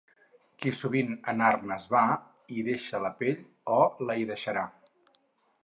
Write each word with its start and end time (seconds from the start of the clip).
Qui 0.61 0.71
sovint 0.77 1.11
en 1.33 1.43
armes 1.49 1.85
va, 1.91 2.01
hi 2.57 2.65
deixa 2.71 3.03
la 3.05 3.13
pell 3.21 3.39
o 3.77 3.79
la 4.09 4.17
hi 4.23 4.29
deixarà. 4.35 4.65